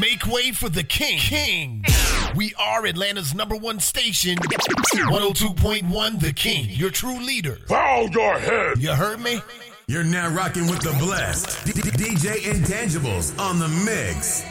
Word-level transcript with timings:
Make 0.00 0.26
way 0.26 0.52
for 0.52 0.68
the 0.68 0.82
king. 0.82 1.18
King. 1.18 1.84
We 2.34 2.54
are 2.58 2.86
Atlanta's 2.86 3.34
number 3.34 3.56
one 3.56 3.78
station, 3.78 4.36
102.1 4.38 6.20
The 6.20 6.32
King, 6.32 6.70
your 6.70 6.90
true 6.90 7.20
leader. 7.20 7.58
Bow 7.68 8.08
your 8.10 8.38
head. 8.38 8.78
You 8.78 8.92
heard 8.92 9.20
me? 9.20 9.40
You're 9.88 10.04
now 10.04 10.30
rocking 10.30 10.66
with 10.66 10.80
the 10.80 10.92
blessed 10.98 11.66
DJ 11.66 12.36
Intangibles 12.36 13.38
on 13.38 13.58
the 13.58 13.68
mix. 13.68 14.44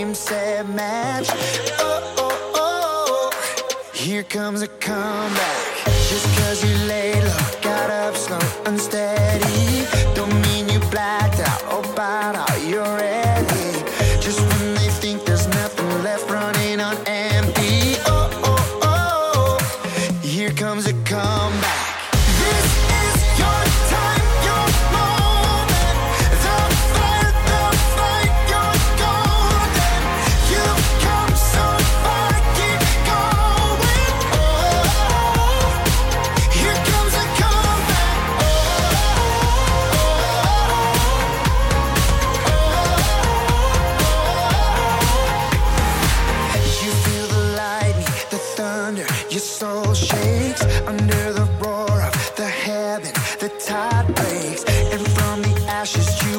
same 0.00 0.14
sad 0.14 0.68
match. 0.70 1.28
Oh, 1.78 2.14
oh, 2.16 2.52
oh, 2.54 3.30
here 3.92 4.22
comes 4.22 4.62
a 4.62 4.68
comeback. 4.68 5.84
Just 6.08 6.24
cause 6.38 6.64
you 6.64 6.74
lay 6.86 7.12
low, 7.20 7.36
got 7.60 7.90
up 7.90 8.16
slow, 8.16 8.38
unsteady. 8.64 9.86
Don't 10.14 10.29
ashes. 55.80 56.29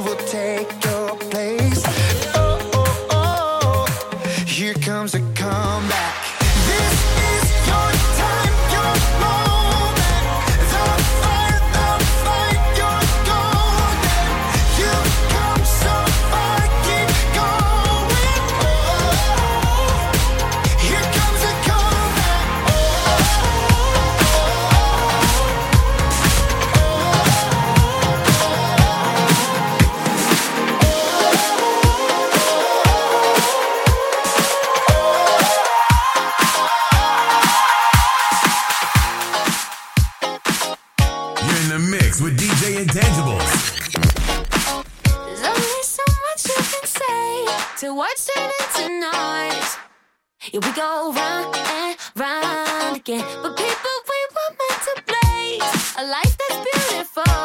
go 50.81 51.13
round 51.13 51.56
and 51.56 51.95
round 52.16 52.95
again. 52.98 53.24
But 53.44 53.54
people, 53.63 53.95
we 54.12 54.19
were 54.36 54.51
meant 54.62 54.80
to 54.88 54.94
blaze 55.10 55.78
a 56.01 56.04
life 56.16 56.36
that's 56.42 56.60
beautiful. 56.69 57.44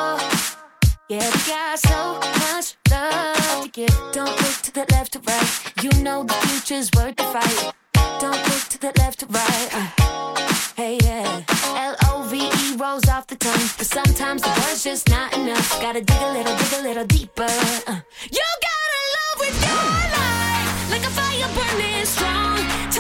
Yeah, 1.12 1.27
we 1.33 1.41
got 1.53 1.79
so 1.79 2.00
much 2.43 2.67
love 2.91 3.65
to 3.65 3.69
give. 3.79 3.97
Don't 4.12 4.37
look 4.43 4.56
to 4.67 4.73
the 4.79 4.87
left 4.94 5.17
or 5.17 5.23
right. 5.31 5.50
You 5.83 5.91
know 6.05 6.25
the 6.25 6.38
future's 6.47 6.88
worth 6.97 7.17
the 7.17 7.29
fight. 7.35 7.75
Don't 8.23 8.43
look 8.50 8.65
to 8.73 8.79
the 8.85 8.93
left 9.00 9.23
or 9.25 9.29
right. 9.41 9.69
Uh. 9.79 9.89
Hey, 10.81 10.99
yeah. 11.05 11.43
L 11.91 11.94
O 12.11 12.23
V 12.31 12.35
E 12.62 12.77
rolls 12.77 13.06
off 13.15 13.27
the 13.27 13.37
tongue. 13.37 13.69
but 13.79 13.87
sometimes 13.99 14.41
the 14.43 14.53
word's 14.61 14.82
just 14.82 15.11
not 15.11 15.29
enough. 15.37 15.69
Gotta 15.82 16.00
dig 16.00 16.23
a 16.29 16.32
little, 16.37 16.56
dig 16.56 16.73
a 16.81 16.82
little 16.89 17.06
deeper. 17.06 17.53
Uh. 17.93 18.00
You 18.39 18.47
gotta 18.69 19.03
love 19.17 19.37
with 19.44 19.56
your 19.67 19.87
life. 20.17 20.91
Like 20.93 21.05
a 21.11 21.12
fire 21.19 21.50
burning 21.56 22.06
strong. 22.06 22.95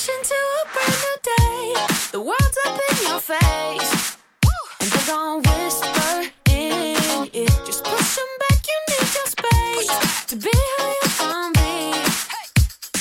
crash 0.00 0.16
into 0.16 0.34
a 0.34 0.68
brand 0.72 0.98
new 1.02 1.16
day. 1.22 1.74
The 2.12 2.20
world's 2.20 2.58
up 2.66 2.80
in 2.90 2.96
your 3.06 3.20
face. 3.20 4.16
And 4.80 4.90
they're 4.90 5.06
gonna 5.06 5.48
whisper 5.48 6.30
in 6.50 7.28
it. 7.32 7.52
Just 7.66 7.84
push 7.84 8.16
them 8.16 8.30
back, 8.40 8.60
you 8.68 8.78
need 8.88 9.08
your 9.14 9.28
space 9.36 10.26
to 10.28 10.36
be 10.36 10.50
who 10.52 10.84
you 10.84 11.08
wanna 11.20 11.52
be. 11.52 11.72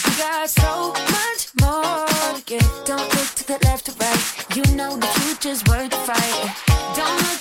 You 0.06 0.18
got 0.18 0.50
so 0.50 0.94
much 1.16 1.42
more 1.62 2.07
to 2.36 2.42
give. 2.46 2.72
Don't 2.86 3.10
look 3.16 3.30
to 3.36 3.48
the 3.48 3.60
left 3.66 3.90
or 3.90 3.95
right. 4.00 4.56
You 4.56 4.63
know 4.75 4.95
the 4.98 5.07
future's 5.19 5.63
worth 5.66 5.92
the 5.92 5.98
fight. 5.98 6.56
Don't 6.95 7.18
look 7.24 7.38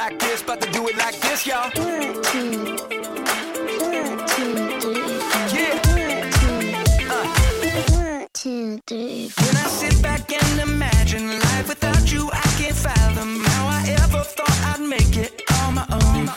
like 0.00 0.18
this, 0.18 0.40
about 0.40 0.58
to 0.62 0.70
do 0.70 0.88
it 0.88 0.96
like 0.96 1.20
this, 1.20 1.46
y'all. 1.46 1.70
One, 1.76 2.22
two, 2.22 2.74
one, 3.92 4.10
two, 4.32 4.54
three. 4.80 5.58
Yeah. 5.58 5.76
Uh. 7.14 7.26
One, 7.92 8.26
two, 8.32 8.80
three. 8.86 9.30
When 9.44 9.56
I 9.64 9.66
sit 9.80 10.02
back 10.02 10.32
and 10.32 10.60
imagine 10.60 11.26
life 11.28 11.68
without 11.68 12.10
you, 12.10 12.30
I 12.32 12.46
can't 12.58 12.78
fathom 12.86 13.44
how 13.44 13.66
I 13.78 13.80
ever 14.04 14.22
thought 14.36 14.58
I'd 14.70 14.80
make 14.80 15.18
it 15.18 15.42
on 15.60 15.74
my 15.74 15.86
own. 15.92 16.30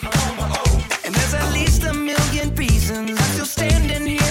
And 1.06 1.16
there's 1.16 1.34
at 1.34 1.50
least 1.54 1.84
a 1.84 1.94
million 1.94 2.54
reasons 2.56 3.12
I'm 3.12 3.32
still 3.36 3.46
standing 3.46 4.06
here. 4.06 4.23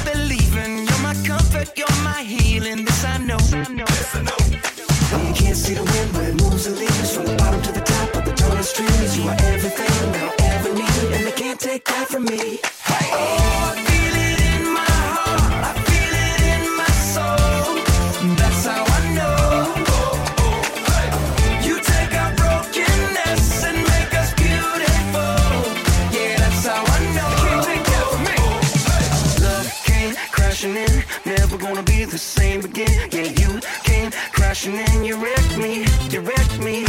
the 32.12 32.18
same 32.18 32.62
again. 32.62 33.08
Yeah, 33.10 33.32
you 33.40 33.58
came 33.84 34.10
crashing 34.36 34.74
in, 34.74 35.02
you 35.02 35.16
wrecked 35.16 35.56
me, 35.56 35.86
you 36.10 36.20
wrecked 36.20 36.58
me. 36.58 36.84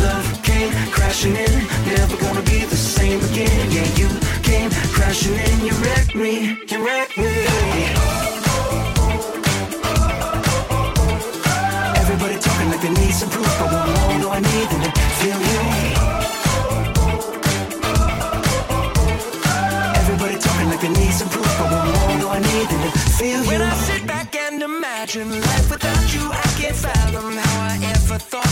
Love 0.00 0.42
came 0.42 0.72
crashing 0.90 1.36
in, 1.36 1.52
never 1.92 2.16
gonna 2.16 2.40
be 2.40 2.64
the 2.64 2.76
same 2.76 3.20
again. 3.20 3.70
Yeah, 3.70 3.88
you 4.00 4.08
came 4.42 4.70
crashing 4.96 5.34
in, 5.34 5.66
you 5.66 5.74
wrecked 5.84 6.14
me, 6.14 6.56
you 6.70 6.78
wrecked 6.86 7.18
me. 7.18 7.32
Everybody 12.00 12.38
talking 12.40 12.68
like 12.70 12.80
they 12.80 12.94
need 12.96 13.12
some 13.12 13.28
proof, 13.28 13.52
but 13.60 13.68
one 13.76 13.90
more 13.92 14.20
do 14.24 14.28
I 14.30 14.40
need 14.40 14.68
than 14.72 14.80
to 14.88 14.90
feel 15.20 15.38
you? 15.52 15.60
Everybody 20.00 20.36
talking 20.38 20.68
like 20.70 20.80
they 20.80 20.88
need 20.88 21.12
some 21.12 21.28
proof, 21.28 21.50
but 21.58 21.68
what 21.72 21.84
more 21.92 22.20
do 22.20 22.28
I 22.28 22.40
need 22.40 22.68
to 22.70 22.98
feel 23.20 23.42
you? 23.42 23.50
When 23.50 23.60
I 23.60 23.74
sit 23.74 24.11
Life 25.14 25.70
without 25.70 26.14
you, 26.14 26.22
I 26.32 26.40
can't 26.58 26.74
fathom 26.74 27.36
how 27.36 27.60
I 27.60 27.76
ever 27.84 28.18
thought. 28.18 28.51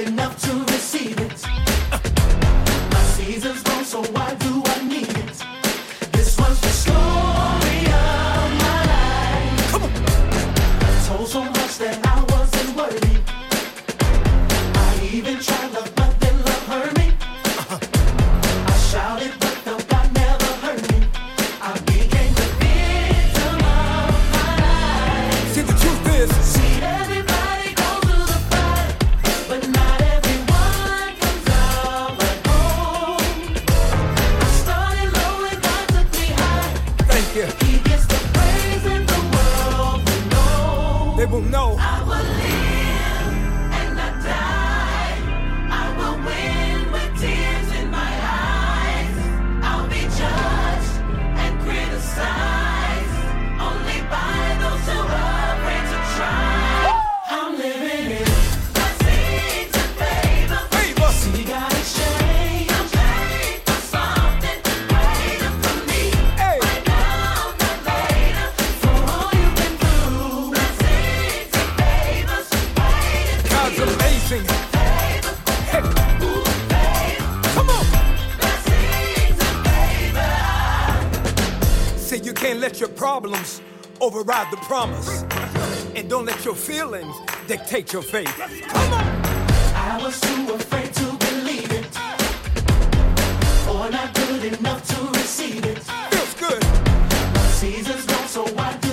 enough 0.00 0.36
to 0.42 0.65
problems 83.26 83.60
override 84.00 84.48
the 84.52 84.56
promise. 84.58 85.24
And 85.96 86.08
don't 86.08 86.26
let 86.26 86.44
your 86.44 86.54
feelings 86.54 87.16
dictate 87.48 87.92
your 87.92 88.02
faith. 88.02 88.32
Come 88.68 88.92
on. 88.92 89.04
I 89.74 89.98
was 90.00 90.20
too 90.20 90.52
afraid 90.54 90.94
to 90.94 91.06
believe 91.26 91.72
it. 91.72 91.86
Or 93.68 93.90
not 93.90 94.14
good 94.14 94.44
enough 94.44 94.86
to 94.92 95.18
receive 95.18 95.64
it. 95.64 95.78
Feels 95.78 96.34
good. 96.34 96.64
Seasons 97.50 98.06
gone, 98.06 98.28
so 98.28 98.44
I 98.58 98.85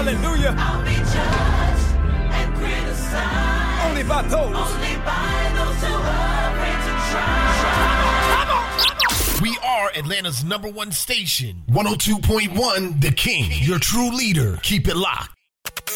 Hallelujah. 0.00 0.54
I'll 0.56 0.82
be 0.82 0.94
judged 0.94 1.88
and 2.32 2.54
criticized 2.56 3.90
Only 3.90 4.02
by 4.02 4.22
those. 4.22 4.56
only 4.56 4.96
by 5.04 5.52
those 5.56 5.76
who 5.84 5.92
are 5.92 6.52
afraid 6.56 6.80
to 6.86 6.92
try. 7.12 7.36
We 9.42 9.58
are 9.62 9.90
Atlanta's 9.94 10.42
number 10.42 10.68
one 10.70 10.92
station, 10.92 11.64
102.1 11.70 13.02
The 13.02 13.10
King, 13.12 13.50
your 13.60 13.78
true 13.78 14.10
leader. 14.10 14.58
Keep 14.62 14.88
it 14.88 14.96
locked. 14.96 15.39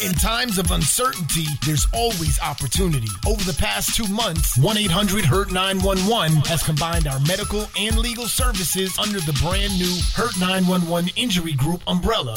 In 0.03 0.13
times 0.13 0.57
of 0.57 0.71
uncertainty, 0.71 1.45
there's 1.65 1.87
always 1.93 2.37
opportunity. 2.41 3.07
Over 3.25 3.43
the 3.49 3.57
past 3.57 3.95
two 3.95 4.07
months, 4.07 4.57
1 4.57 4.77
800 4.77 5.23
Hurt 5.23 5.53
911 5.53 6.37
has 6.45 6.61
combined 6.63 7.07
our 7.07 7.19
medical 7.21 7.65
and 7.79 7.97
legal 7.97 8.27
services 8.27 8.97
under 8.99 9.21
the 9.21 9.31
brand 9.41 9.77
new 9.79 9.97
Hurt 10.13 10.37
911 10.37 11.11
Injury 11.15 11.53
Group 11.53 11.81
umbrella. 11.87 12.35